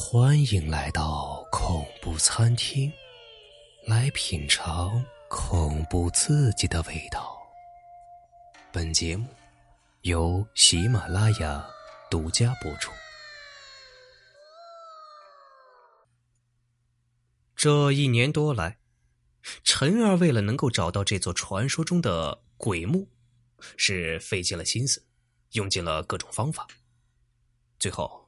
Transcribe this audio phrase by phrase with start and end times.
[0.00, 2.90] 欢迎来到恐怖餐厅，
[3.84, 7.36] 来品尝恐怖刺激的味道。
[8.72, 9.26] 本节目
[10.02, 11.68] 由喜马拉雅
[12.08, 12.92] 独家播出。
[17.56, 18.78] 这一年多来，
[19.64, 23.08] 陈儿为了能够找到这座传说中的鬼墓，
[23.76, 25.04] 是费尽了心思，
[25.52, 26.68] 用尽了各种方法，
[27.80, 28.27] 最后。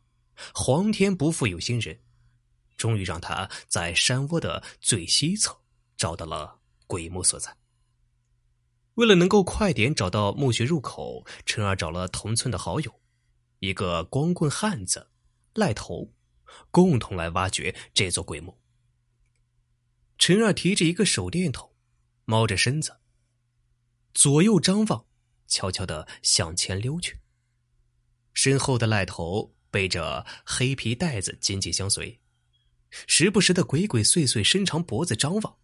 [0.55, 2.01] 皇天不负有心人，
[2.77, 5.61] 终于让他在山窝的最西侧
[5.97, 7.57] 找到了鬼墓所在。
[8.95, 13.01] 为了能够快点找到墓穴入口，陈二找了同村的好友，
[13.61, 15.11] 一个光棍汉子
[15.55, 16.13] 赖头，
[16.71, 18.59] 共同来挖掘这座鬼墓。
[20.19, 21.73] 陈二提着一个手电筒，
[22.25, 22.99] 猫着身子，
[24.13, 25.07] 左右张望，
[25.47, 27.21] 悄悄的向前溜去。
[28.35, 29.55] 身后的赖头。
[29.71, 32.21] 背着黑皮袋子，紧紧相随，
[33.07, 35.59] 时不时的鬼鬼祟祟伸长脖子张望。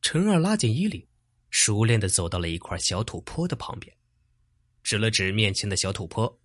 [0.00, 1.06] 陈二拉紧衣领，
[1.50, 3.96] 熟练的走到了一块小土坡的旁边，
[4.82, 6.40] 指了指面前的小土坡，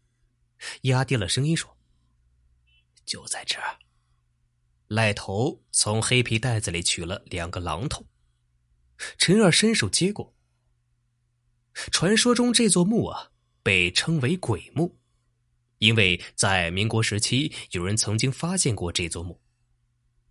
[0.82, 1.78] 压低了声音说
[3.06, 3.78] ：“就在这儿。”
[4.88, 8.08] 赖头从黑皮袋子里取了两个榔头，
[9.18, 10.36] 陈二伸手接过。
[11.92, 13.32] 传说中这座墓啊，
[13.64, 15.01] 被称为鬼墓。
[15.82, 19.42] 因为在民国时期，有人曾经发现过这座墓，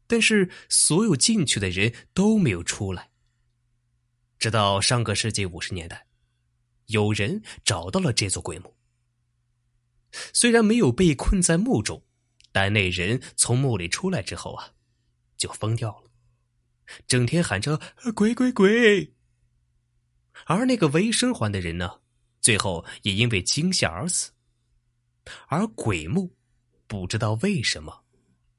[0.06, 3.10] 但是所有进去的人都没有出来。
[4.38, 6.06] 直到上个世纪五十年代，
[6.86, 8.76] 有人找到了这座鬼墓。
[10.32, 12.04] 虽然没有被困在墓中，
[12.52, 14.74] 但那人从墓里出来之后啊，
[15.36, 16.10] 就疯掉了，
[17.08, 17.80] 整天喊着
[18.14, 19.14] “鬼鬼鬼”。
[20.46, 22.02] 而那个唯生还的人呢，
[22.40, 24.30] 最后也因为惊吓而死。
[25.48, 26.36] 而鬼墓，
[26.86, 28.04] 不知道为什么，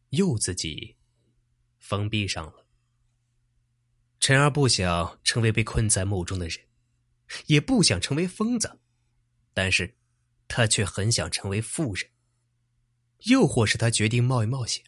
[0.09, 0.95] 又自己
[1.79, 2.65] 封闭上了。
[4.19, 6.59] 陈儿不想成为被困在墓中的人，
[7.47, 8.79] 也不想成为疯子，
[9.53, 9.97] 但是，
[10.47, 12.09] 他却很想成为富人。
[13.25, 14.83] 又或是他决定冒一冒险。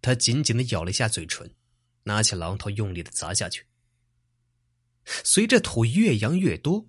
[0.00, 1.54] 他紧紧的咬了一下嘴唇，
[2.02, 3.66] 拿起榔头用力的砸下去。
[5.04, 6.88] 随着土越扬越多。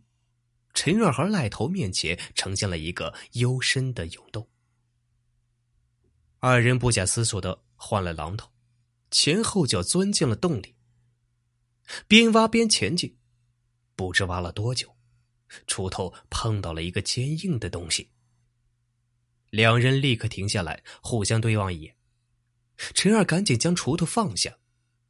[0.75, 4.47] 陈二和赖头面前呈现了一个幽深的甬洞，
[6.39, 8.51] 二人不假思索的换了榔头，
[9.09, 10.75] 前后脚钻进了洞里。
[12.07, 13.17] 边挖边前进，
[13.95, 14.95] 不知挖了多久，
[15.65, 18.11] 锄头碰到了一个坚硬的东西。
[19.51, 21.95] 两人立刻停下来，互相对望一眼。
[22.93, 24.57] 陈二赶紧将锄头放下，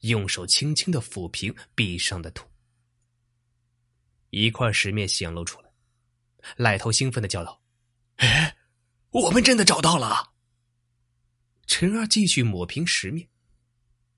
[0.01, 2.45] 用手轻轻的抚平壁上的土。
[4.29, 5.69] 一块石面显露出来，
[6.57, 7.61] 赖头兴奋的叫道
[8.17, 8.57] ：“哎，
[9.11, 10.33] 我们真的找到了！”
[11.67, 13.27] 陈二继续抹平石面，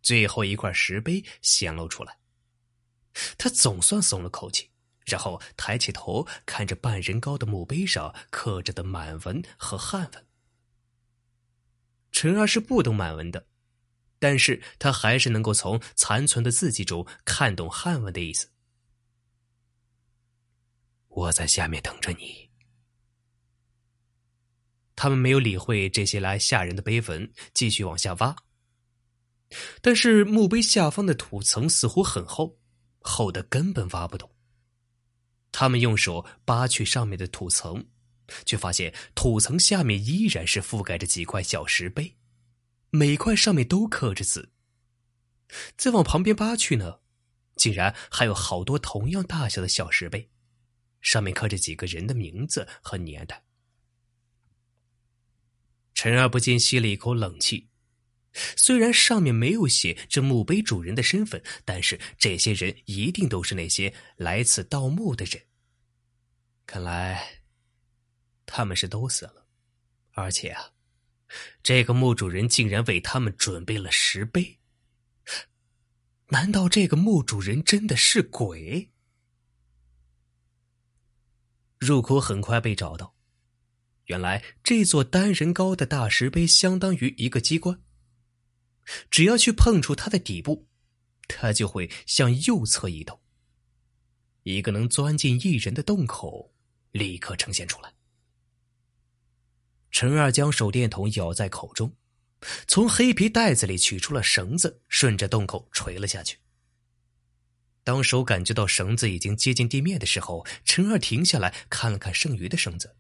[0.02, 2.18] 最后一块石碑显露出来，
[3.38, 4.70] 他总算松了口气，
[5.06, 10.28] 然后抬起头看着半人高的墓碑上刻着的满文和汉文。
[12.12, 13.48] 陈二是不懂满文的，
[14.20, 18.50] 但是他还是能够从残存的字迹中看懂汉文的意思。
[21.18, 22.48] 我在下面等着你。
[24.96, 28.36] 他们没有理会这些来吓人的碑文，继续往下挖。
[29.82, 32.60] 但是墓碑下方的土层似乎很厚，
[33.00, 34.32] 厚的根本挖不动。
[35.52, 37.88] 他们用手扒去上面的土层，
[38.46, 42.16] 却发现土层下面依然是覆盖着几块小石碑，
[42.92, 44.52] 每块上面都刻着字。
[45.76, 47.00] 再往旁边扒去呢，
[47.56, 50.30] 竟然还有好多同样大小的小石碑。
[51.02, 53.44] 上面刻着几个人的名字和年代。
[55.94, 57.70] 陈二不禁吸了一口冷气。
[58.56, 65.48] 虽然上面没有写这墓碑主人的身份，但是这些人一定都是那些来此盗墓的人。
[66.68, 67.42] 看来
[68.46, 69.48] 他们是都死了，
[70.12, 70.74] 而且啊，
[71.64, 74.60] 这个墓主人竟然为他们准备了石碑。
[76.28, 78.92] 难道这个墓主人真的是鬼？
[81.80, 83.16] 入口很快被找到，
[84.06, 87.82] 原来这座单人高的大石碑相当于一个机关，
[89.12, 90.68] 只要去碰触它的底部，
[91.28, 93.20] 它就会向右侧移动。
[94.44, 96.54] 一个能钻进一人的洞口
[96.92, 97.94] 立刻呈现出来。
[99.92, 101.94] 陈二将手电筒咬在口中，
[102.68, 106.38] 从黑皮袋子里取出了绳子，顺着洞口垂了下去。
[107.88, 112.98] 当手感觉到绳子已经接近地面的时候，陈二停下来看了看剩余的绳子，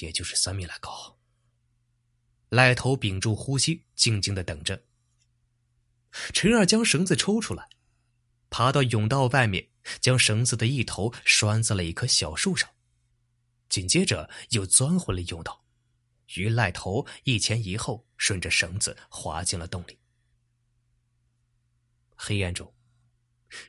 [0.00, 1.18] 也就是三米来高。
[2.50, 4.84] 赖头屏住呼吸，静静的等着。
[6.34, 7.70] 陈二将绳子抽出来，
[8.50, 9.70] 爬到甬道外面，
[10.02, 12.68] 将绳子的一头拴在了一棵小树上，
[13.70, 15.64] 紧接着又钻回了甬道。
[16.34, 19.98] 与赖头一前一后，顺着绳子滑进了洞里。
[22.14, 22.74] 黑暗中，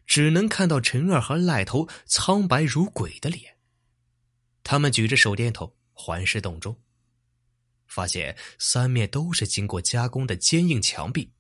[0.06, 3.58] 只能看到陈二和赖头苍白如鬼的脸。
[4.64, 6.82] 他们举着手电筒环视洞中，
[7.88, 11.34] 发现三面都是经过加工的坚硬墙壁，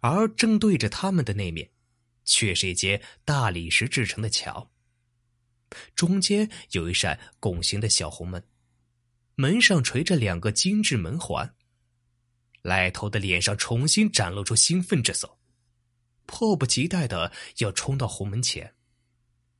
[0.00, 1.70] 而正对着他们的那面，
[2.24, 4.70] 却是一间大理石制成的墙。
[5.94, 8.44] 中间有一扇拱形的小红门。
[9.36, 11.54] 门上垂着两个精致门环，
[12.60, 15.38] 赖头的脸上重新展露出兴奋之色，
[16.30, 18.76] 迫不及待的要冲到红门前，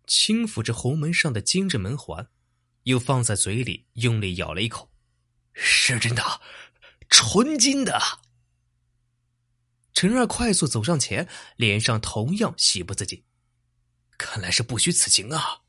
[0.07, 2.31] 轻抚着红门上的精致门环，
[2.85, 4.89] 又放在嘴里用力咬了一口，
[5.53, 6.23] 是真的，
[7.09, 8.01] 纯金的。
[9.93, 13.25] 陈二快速走上前，脸上同样喜不自禁，
[14.17, 15.63] 看来是不虚此行啊。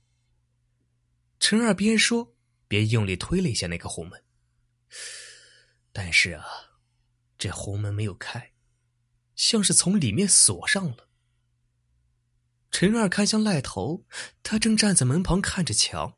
[1.39, 2.35] 陈二边说。
[2.67, 4.23] 边用力推了一下那个红门，
[5.91, 6.45] 但是啊，
[7.37, 8.50] 这红门没有开，
[9.41, 11.09] 像是从里面锁上了。
[12.69, 14.05] 陈二看向赖头，
[14.43, 16.15] 他正站在门旁看着墙。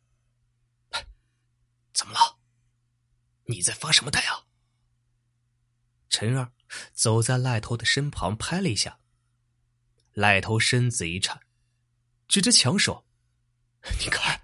[1.94, 2.38] 怎么了？
[3.46, 4.48] 你在发什么呆啊？
[6.10, 6.52] 陈二
[6.92, 9.00] 走在赖头的身旁，拍了一下。
[10.12, 11.40] 赖头身子一颤，
[12.28, 13.08] 指着墙说
[14.04, 14.42] ：“你看。”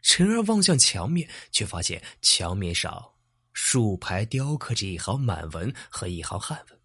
[0.00, 3.12] 陈二望向墙面，却发现墙面上
[3.52, 6.77] 竖排雕刻着一行满文和一行汉文：“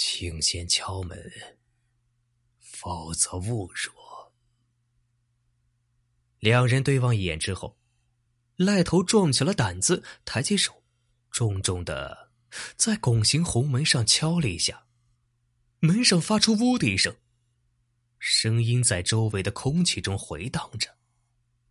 [0.00, 1.58] 请先敲门，
[2.60, 3.92] 否则勿入。”
[6.38, 7.76] 两人对望一眼之后，
[8.54, 10.84] 赖头壮起了胆子，抬起手，
[11.32, 12.30] 重重的
[12.76, 14.86] 在拱形红门上敲了一下，
[15.80, 17.16] 门上发出“呜”的一声，
[18.20, 20.96] 声音在周围的空气中回荡着。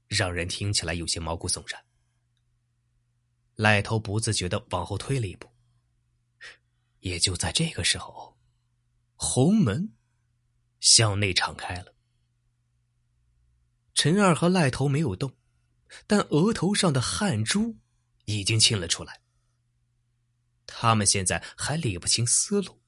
[0.09, 1.81] 让人听起来有些毛骨悚然。
[3.55, 5.49] 赖头不自觉的往后退了一步。
[6.99, 8.37] 也就在这个时候，
[9.15, 9.93] 红门
[10.79, 11.93] 向内敞开了。
[13.93, 15.35] 陈二和赖头没有动，
[16.05, 17.77] 但额头上的汗珠
[18.25, 19.21] 已经沁了出来。
[20.65, 22.81] 他们现在还理不清思路，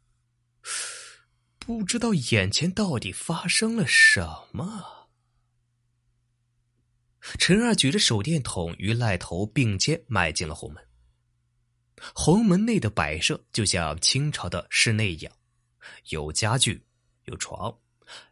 [1.58, 5.10] 不知道眼前到底发生了什么。
[7.38, 10.89] 陈二举着手电筒与赖头并肩迈进了红门。
[12.14, 15.34] 红门内的摆设就像清朝的室内一样，
[16.10, 16.84] 有家具，
[17.26, 17.76] 有床，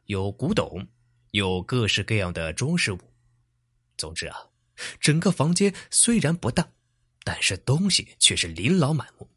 [0.06, 0.88] 有古董，
[1.32, 3.00] 有各式各样的装饰物。
[3.98, 4.38] 总之啊，
[5.00, 6.70] 整个房间虽然不大，
[7.24, 9.30] 但是东西却是琳琅满目。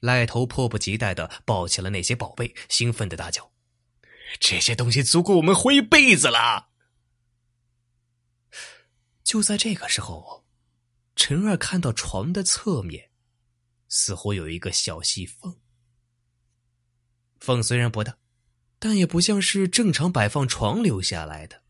[0.00, 3.50] 赖头迫不及待的抱起了那些宝贝，兴奋的大叫
[4.38, 6.68] ：“这些东西足够我们活一辈子了！”
[9.24, 10.46] 就在这个时候，
[11.18, 13.10] 陈二看到床的侧面，
[13.88, 15.58] 似乎有一个小细缝。
[17.40, 18.18] 缝虽然不大，
[18.78, 21.64] 但也不像是正常摆放床留下来的。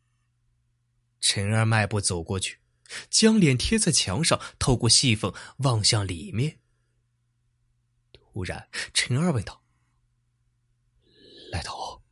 [1.18, 2.60] 陈二迈步走过去，
[3.08, 6.60] 将脸贴在墙上，透过细缝望向里面。
[8.12, 9.64] 突然，陈二问道
[11.50, 12.02] ：“来头，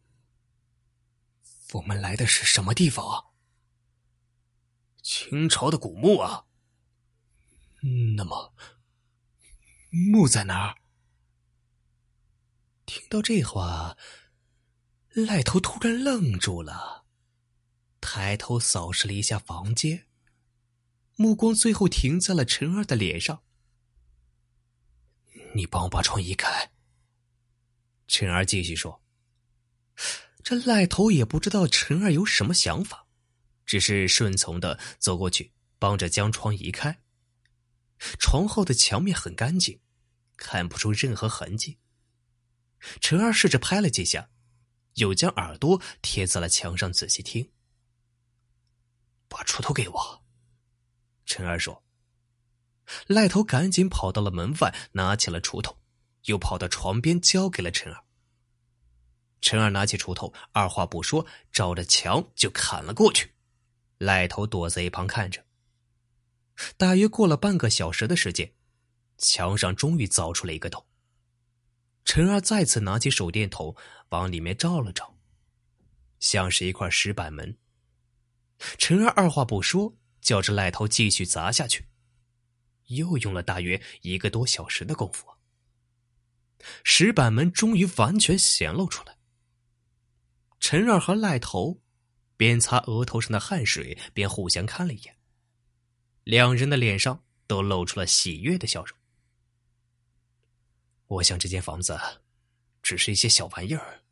[1.74, 3.24] 我们来的是什么地方啊？”
[5.04, 6.45] 清朝的古墓啊，
[8.16, 8.52] 那么
[9.90, 10.76] 墓在哪儿？
[12.84, 13.96] 听到这话，
[15.10, 17.04] 赖头突然愣住了，
[18.00, 20.06] 抬头扫视了一下房间，
[21.14, 23.42] 目光最后停在了陈二的脸上。
[25.54, 26.72] 你帮我把床移开。
[28.08, 29.00] 陈儿继续说
[30.42, 33.06] ：“这赖头也不知道陈二有什么想法。”
[33.64, 37.00] 只是顺从的走过去，帮着将床移开。
[38.18, 39.80] 床后的墙面很干净，
[40.36, 41.78] 看不出任何痕迹。
[43.00, 44.28] 陈二试着拍了几下，
[44.94, 47.50] 又将耳朵贴在了墙上仔细听。
[49.28, 50.24] 把锄头给我，
[51.24, 51.82] 陈二说。
[53.08, 55.78] 赖头赶紧跑到了门外，拿起了锄头，
[56.26, 58.04] 又跑到床边交给了陈二。
[59.40, 63.32] 陈二拿起锄头，二话不说，照着墙就砍了过去。
[63.98, 65.45] 赖头躲在一旁看着。
[66.76, 68.52] 大约过了半个小时的时间，
[69.18, 70.86] 墙上终于凿出了一个洞。
[72.04, 73.74] 陈二再次拿起手电筒
[74.10, 75.18] 往里面照了照，
[76.20, 77.58] 像是一块石板门。
[78.78, 81.88] 陈二二话不说，叫着赖头继续砸下去。
[82.86, 85.26] 又用了大约一个多小时的功夫，
[86.84, 89.18] 石板门终于完全显露出来。
[90.60, 91.82] 陈二和赖头
[92.36, 95.15] 边擦额头上的汗水，边互相看了一眼，
[96.26, 98.98] 两人的脸上都露出了喜悦的笑容。
[101.06, 101.96] 我想这间房子
[102.82, 104.02] 只是一些小玩意儿，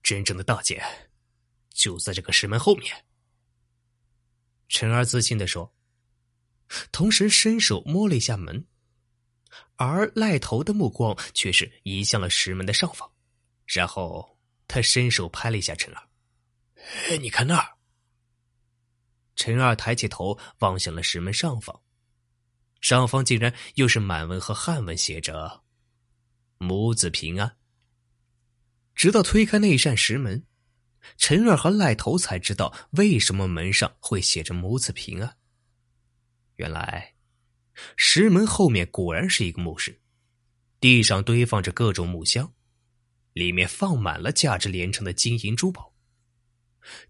[0.00, 0.80] 真正的大件
[1.70, 3.04] 就在这个石门后面。
[4.68, 5.74] 陈二自信的说。
[6.92, 8.64] 同时伸手摸了一下门，
[9.74, 13.10] 而赖头的目光却是移向了石门的上方，
[13.66, 14.38] 然后
[14.68, 16.08] 他伸手拍了一下陈二
[17.10, 17.76] ：“哎，你看那儿。”
[19.40, 21.80] 陈二抬起头望向了石门上方，
[22.82, 25.62] 上方竟然又是满文和汉文，写着
[26.60, 27.56] “母子平安”。
[28.94, 30.44] 直到推开那扇石门，
[31.16, 35.38] 陈二和赖头才知道为什么门上会写着“母子平安”。
[36.56, 37.14] 原来，
[37.96, 40.02] 石门后面果然是一个墓室，
[40.80, 42.52] 地上堆放着各种木箱，
[43.32, 45.94] 里面放满了价值连城的金银珠宝，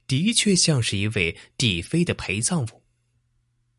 [0.07, 2.83] 的确像是一位帝妃的陪葬物。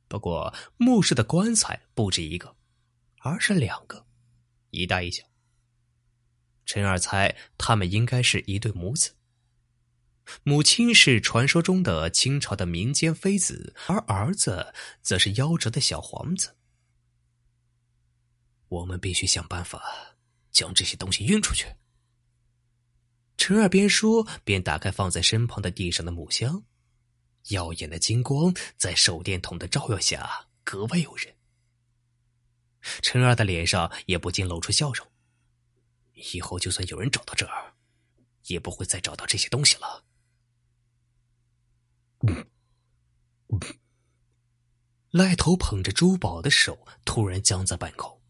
[0.08, 2.56] 不过，墓室的棺材不止一个，
[3.20, 4.06] 而是两个，
[4.72, 5.24] 一大一小。
[6.66, 9.16] 陈二猜他们应该是一对母子。
[10.44, 16.56] 母亲是传说中的清朝的民间妃子，而儿子则是夭折的小皇子。
[18.68, 19.82] 我们必须想办法
[20.52, 21.66] 将这些东西运出去。
[23.44, 26.64] 陈二边说边打开放在身旁的地上的木箱，
[27.48, 31.36] 耀眼的金光在手电筒的照耀下格外诱人。
[33.02, 35.08] 陈二的脸上也不禁露出笑容。
[36.32, 37.74] 以后就算有人找到这儿，
[38.46, 40.06] 也不会再找到这些东西了。
[45.10, 48.22] 赖头捧着珠宝的手突然僵在半空。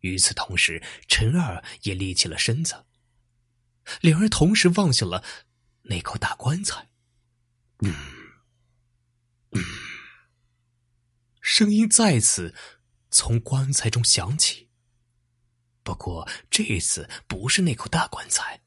[0.00, 2.84] 与此同时，陈二也立起了身子，
[4.00, 5.24] 两人同时望向了
[5.82, 6.88] 那口大棺材。
[7.80, 7.94] 嗯，
[9.52, 9.62] 嗯，
[11.40, 12.54] 声音再次
[13.10, 14.68] 从棺材中响起。
[15.82, 18.60] 不过这次不是那口大棺材，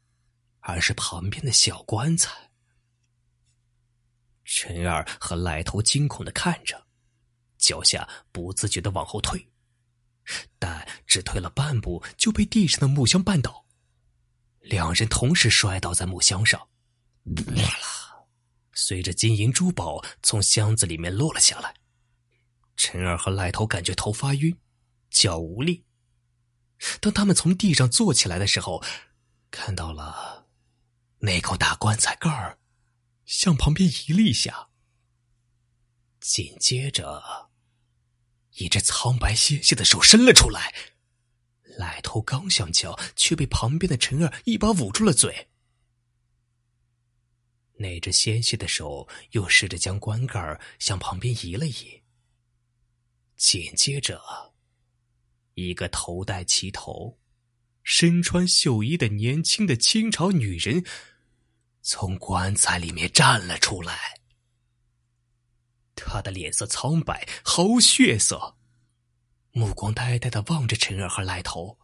[0.62, 2.52] 而是旁边的小棺材。
[4.44, 6.88] 陈二和赖头惊恐的看着，
[7.58, 9.52] 脚下不自觉的往后退，
[10.58, 13.66] 但只退了半步就被地上的木箱绊倒，
[14.62, 16.60] 两人同时摔倒在木箱上，
[17.26, 18.26] 哗啦，
[18.74, 21.76] 随着金银珠宝从箱子里面落了下来。
[22.78, 24.58] 陈二和赖头感觉头发晕，
[25.10, 25.86] 脚无力。
[27.00, 28.84] 当他们从地上坐起来的时候，
[29.52, 30.48] 看到了
[31.20, 32.58] 那口大棺材盖儿。
[33.24, 34.68] 向旁边移了一下，
[36.20, 37.50] 紧接着，
[38.56, 40.74] 一只苍白纤细的手伸了出来。
[41.78, 45.50] 赖头刚想叫，却被旁边的陈二一把捂住了嘴。
[47.76, 52.02] 那只纤细的手又试着将棺盖向旁边移了移。
[53.36, 54.22] 紧接着，
[55.56, 57.18] 一个头戴旗头、
[57.82, 60.86] 身穿绣衣的年轻的清朝女人。
[61.84, 64.22] 从棺材里面站了出来，
[65.96, 68.56] 他的脸色苍白，毫无血色，
[69.52, 71.78] 目光呆呆的望着陈儿和赖头。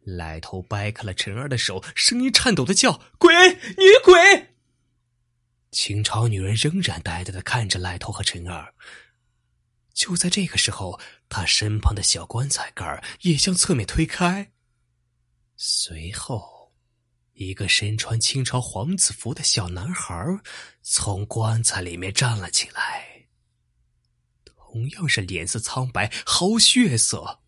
[0.00, 4.54] 赖头掰开了陈儿的手，声音颤抖的叫：“鬼，女鬼！”
[5.70, 8.74] 清朝女人仍然呆呆的看着赖头和陈儿。
[9.92, 10.98] 就在这个时候，
[11.28, 14.52] 他身旁的小棺材盖也向侧面推开，
[15.56, 16.56] 随后。
[17.34, 20.40] 一个身穿清朝皇子服的小男孩
[20.82, 23.17] 从棺材里面站了起来，
[24.78, 27.40] 同样是脸色苍白、毫无血色，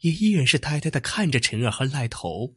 [0.00, 2.56] 也依然是呆呆的看着陈二和赖头。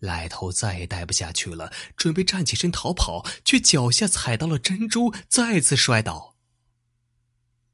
[0.00, 6.36] 赖头再也待不下去了，准备站起身逃跑，却脚下踩到了珍珠，再次摔倒。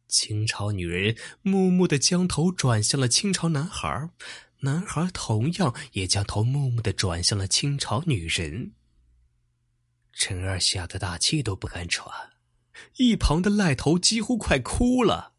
[0.07, 4.11] 清朝女人木木的将头转向了清朝男孩。
[4.61, 8.73] 男孩同样也将头默默的转向了清朝女人。
[10.13, 12.13] 陈二吓得大气都不敢喘，
[12.97, 15.35] 一旁的赖头几乎快哭了。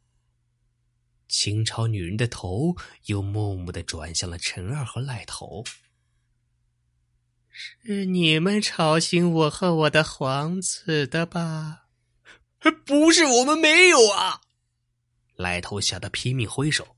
[1.27, 5.63] 清朝女人的头又默默的转向了陈二和赖头。
[7.51, 11.85] 是你们吵醒我和我的皇子的吧？
[12.85, 14.41] 不是，我们没有啊！
[15.35, 16.95] 赖头吓得拼命挥手。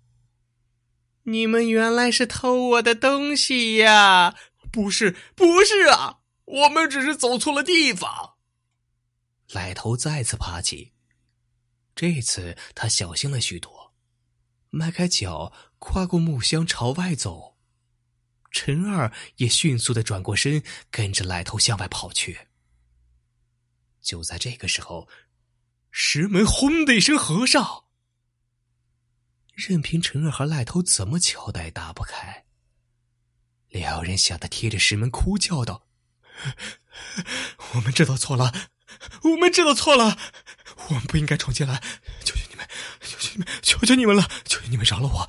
[1.23, 4.35] 你们原来是偷我的东西呀？
[4.71, 8.35] 不是，不是啊，我们只是走错了地方。
[9.53, 10.93] 赖头再次爬起，
[11.95, 13.93] 这次他小心了许多，
[14.69, 17.57] 迈开脚，跨过木箱朝外走。
[18.51, 22.47] 陈二也迅速的转过身，跟着赖头向外跑去。
[24.01, 25.07] 就在这个时候，
[25.89, 27.85] 石门轰的一声合上，
[29.53, 32.45] 任凭陈二和赖头怎么敲打也打不开。
[33.69, 35.87] 两人吓得贴着石门哭叫道
[37.75, 38.53] ：“我们知道错了，
[39.23, 40.17] 我们知道错了，
[40.89, 41.81] 我们不应该闯进来，
[42.23, 42.67] 求求你们，
[43.01, 45.27] 求求你们，求求你们了，求求你们饶了我，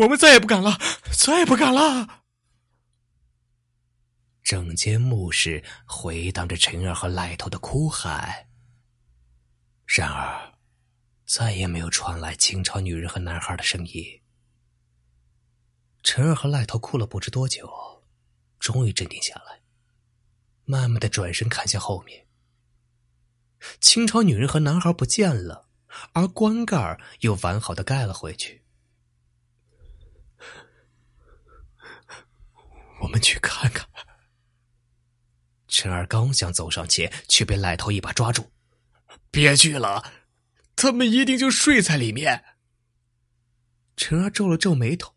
[0.00, 0.78] 我们再也不敢了，
[1.16, 2.22] 再也不敢了。”
[4.42, 8.48] 整间墓室回荡着陈儿和赖头的哭喊。
[9.86, 10.52] 然而，
[11.24, 14.20] 再也没有传来清朝女人和男孩的声音。
[16.02, 18.04] 陈儿和赖头哭了不知多久，
[18.58, 19.62] 终于镇定下来，
[20.64, 22.26] 慢慢的转身看向后面。
[23.80, 25.68] 清朝女人和男孩不见了，
[26.12, 28.62] 而棺盖又完好的盖了回去。
[33.00, 33.88] 我们去看看。
[35.68, 38.52] 陈二刚想走上前，却被赖头一把抓住
[39.32, 40.12] ：“别去了，
[40.76, 42.44] 他们一定就睡在里面。”
[43.96, 45.14] 陈二皱了皱眉头，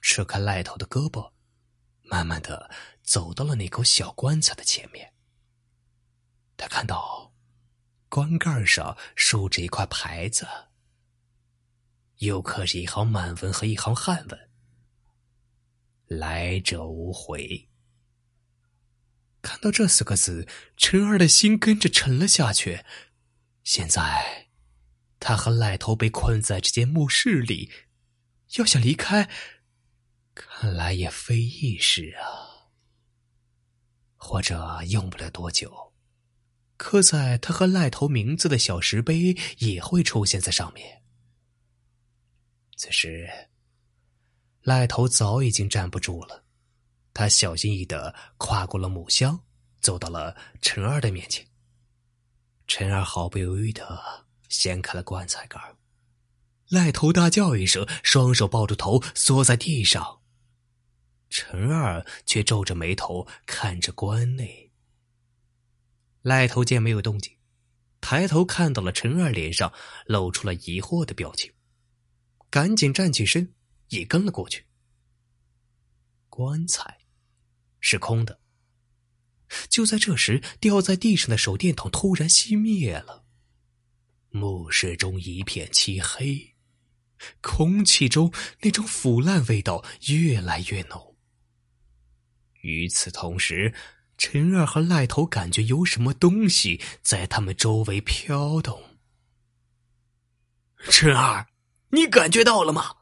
[0.00, 1.32] 扯开赖头的胳膊，
[2.02, 2.70] 慢慢的
[3.02, 5.12] 走到了那口小棺材的前面。
[6.56, 7.33] 他看到
[8.14, 10.46] 棺盖上竖着一块牌子，
[12.18, 14.50] 又刻着一行满文和一行汉文
[16.06, 17.68] ：“来者无回。”
[19.42, 22.84] 看到这四个字，陈二的心跟着沉了下去。
[23.64, 24.46] 现在，
[25.18, 27.72] 他和赖头被困在这间墓室里，
[28.58, 29.28] 要想离开，
[30.36, 32.70] 看来也非易事啊。
[34.14, 35.93] 或者用不了多久，
[36.76, 41.02] 刻在他和赖头名字的小石碑也会出现在上面。
[42.76, 43.30] 此时，
[44.62, 46.44] 赖头早已经站不住了。
[47.12, 49.40] 他小心翼翼的跨过了木箱，
[49.80, 51.46] 走到了陈二的面前。
[52.66, 55.60] 陈二毫不犹豫的掀开了棺材盖
[56.68, 60.20] 赖头大叫一声，双手抱住头，缩在地上。
[61.28, 64.63] 陈二却皱着眉头看着棺内。
[66.24, 67.36] 赖头见没有动静，
[68.00, 69.70] 抬头看到了陈二脸上
[70.06, 71.52] 露出了疑惑的表情，
[72.48, 73.52] 赶紧站起身，
[73.90, 74.64] 也跟了过去。
[76.30, 76.98] 棺材。
[77.86, 78.40] 是空的。
[79.68, 83.26] 就在这时，掉在地上的手电筒突然熄灭了，
[84.30, 86.54] 墓室中一片漆黑，
[87.42, 88.32] 空气中
[88.62, 91.14] 那种腐烂味道越来越浓。
[92.62, 93.74] 与此同时，
[94.26, 98.82] 陈二和赖头感觉有什么东西在他们周围飘动。
[100.88, 101.46] 陈二，
[101.90, 102.96] 你感觉到了吗？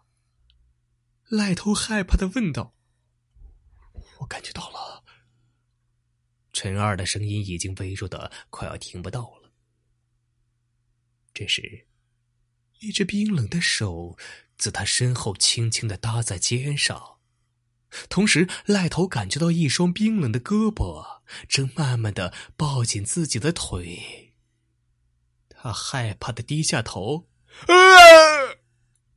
[1.29, 2.75] 赖头害怕的问道。
[4.19, 5.05] 我感觉到了，
[6.53, 9.53] 陈二的声音已经微弱的快要听不到了。
[11.33, 11.87] 这时，
[12.81, 14.19] 一只冰冷的手
[14.59, 17.21] 自他身后轻轻的搭在肩上，
[18.09, 24.35] 同时赖头感觉到一双冰冷的胳膊正慢慢的抱紧自己的腿。
[25.49, 27.29] 他害怕的低下头，
[27.67, 27.75] 啊！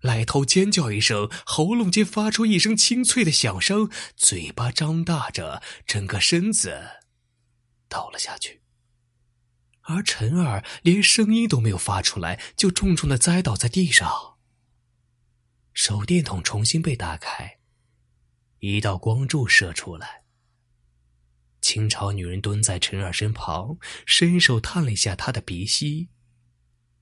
[0.01, 7.01] 赖头尖叫一声，喉咙间发出一声清脆的响声，嘴巴张大着，整个身子
[7.89, 8.61] 倒了下去。
[9.87, 14.35] 而陈二连声音都没有发出来，就重重的栽倒在地上。
[15.73, 17.57] 手电筒重新被打开，
[18.73, 20.23] 一道光柱射出来。
[21.61, 26.09] 清朝女人蹲在陈二身旁，伸手探了一下他的鼻息。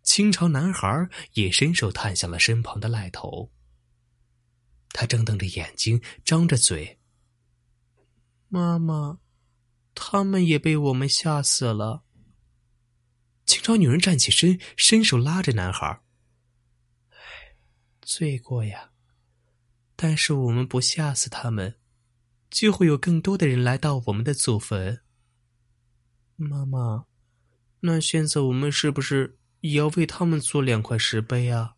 [0.01, 3.51] 清朝男孩也伸手探向了身旁的赖头。
[4.89, 6.99] 他睁瞪着眼睛，张着嘴
[8.47, 9.19] ：“妈妈，
[9.93, 12.03] 他们也被我们吓死了。”
[13.45, 16.01] 清朝女人站起身，伸手拉着男孩
[18.01, 18.92] ：“罪过呀！
[19.95, 21.75] 但是我们不吓死他们，
[22.49, 25.01] 就会有更多的人来到我们的祖坟。
[26.35, 27.05] 妈妈，
[27.81, 31.75] 那现在我们是不是？”也要为他们做两块石碑啊！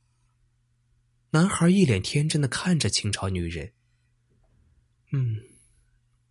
[1.30, 3.74] 男孩一脸天真的看着清朝女人。
[5.12, 5.40] 嗯，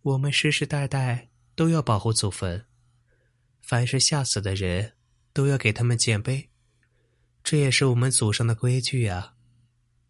[0.01, 2.65] 我们世世代代都要保护祖坟，
[3.61, 4.97] 凡是吓死的人，
[5.31, 6.49] 都要给他们建碑，
[7.41, 9.34] 这也是我们祖上的规矩啊！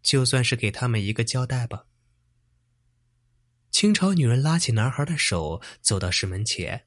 [0.05, 1.87] 就算是给他们一个交代吧。
[3.71, 6.85] 清朝女人拉起男孩的手，走到石门前，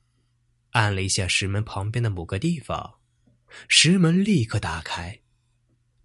[0.70, 3.00] 按了一下石门旁边的某个地方。
[3.66, 5.20] 石门立刻打开，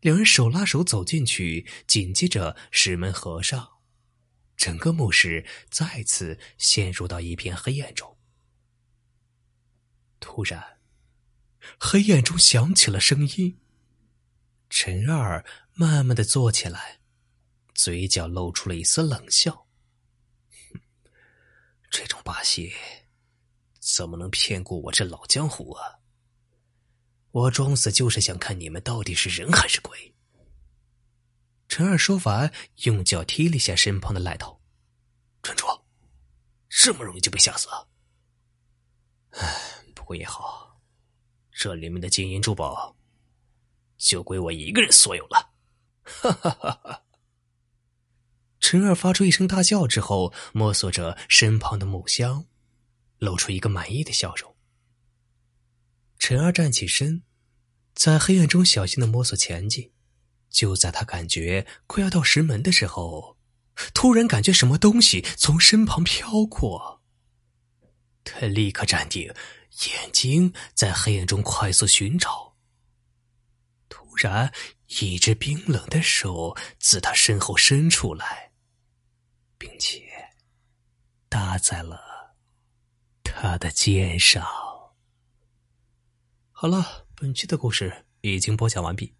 [0.01, 3.73] 两人手拉手走进去，紧接着石门合上，
[4.57, 8.17] 整个墓室再次陷入到一片黑暗中。
[10.19, 10.79] 突然，
[11.79, 13.59] 黑暗中响起了声音。
[14.69, 17.02] 陈二慢慢的坐起来，
[17.73, 19.67] 嘴角露出了一丝冷笑
[21.89, 22.73] ：“这种把戏，
[23.79, 25.99] 怎么能骗过我这老江湖啊？”
[27.31, 30.13] 我装死就是想看你们到底是人还是鬼。
[31.67, 34.61] 陈二说完，用脚踢了一下身旁的赖头。
[35.41, 35.65] 蠢猪，
[36.69, 37.89] 这么容易就被吓死了？
[39.31, 40.79] 唉，不过也好，
[41.51, 42.95] 这里面的金银珠宝
[43.97, 45.51] 就归我一个人所有了。
[46.03, 47.02] 哈哈哈哈！
[48.63, 52.45] 陈二发出一声大叫之后，摸索着身旁的木箱，
[53.19, 54.55] 露出一个满意的笑容。
[56.17, 57.23] 陈二站起身，
[57.93, 59.91] 在黑暗中小心的摸索前进。
[60.49, 63.37] 就在他感觉快要到石门的时候，
[63.93, 67.01] 突然感觉什么东西从身旁飘过。
[68.23, 69.23] 他立刻站定，
[69.85, 72.55] 眼睛在黑暗中快速寻找。
[73.89, 74.53] 突然，
[75.01, 78.52] 一只冰冷的手自他身后伸出来，
[79.63, 80.03] 并且
[81.29, 82.35] 搭在了
[83.23, 84.45] 他的肩上。
[86.51, 89.15] 好了，本期的故事已经播讲完毕，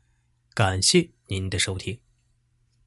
[0.53, 1.97] 感谢您的收听。